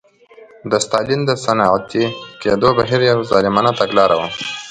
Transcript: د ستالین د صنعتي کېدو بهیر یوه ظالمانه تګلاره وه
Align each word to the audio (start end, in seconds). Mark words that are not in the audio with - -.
د 0.71 0.73
ستالین 0.85 1.21
د 1.25 1.31
صنعتي 1.45 2.05
کېدو 2.41 2.69
بهیر 2.77 3.01
یوه 3.09 3.23
ظالمانه 3.31 3.71
تګلاره 3.79 4.15
وه 4.19 4.27